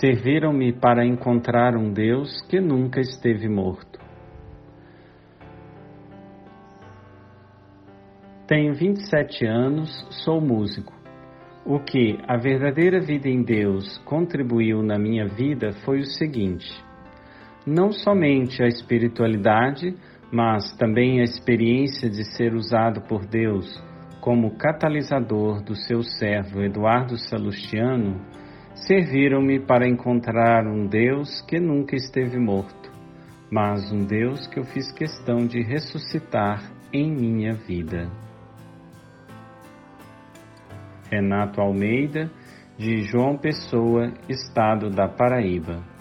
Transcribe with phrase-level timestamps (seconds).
[0.00, 3.98] serviram-me para encontrar um Deus que nunca esteve morto.
[8.46, 9.90] Tenho 27 anos,
[10.24, 10.94] sou músico.
[11.64, 16.68] O que a verdadeira vida em Deus contribuiu na minha vida foi o seguinte:
[17.66, 19.96] não somente a espiritualidade,
[20.30, 23.82] mas também a experiência de ser usado por Deus
[24.20, 28.20] como catalisador do seu servo Eduardo Salustiano,
[28.76, 32.90] serviram-me para encontrar um Deus que nunca esteve morto,
[33.50, 36.62] mas um Deus que eu fiz questão de ressuscitar
[36.92, 38.10] em minha vida.
[41.10, 42.30] Renato Almeida,
[42.76, 45.95] de João Pessoa, Estado da Paraíba.